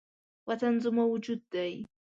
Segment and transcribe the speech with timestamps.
[0.47, 1.73] وطن زما وجود دی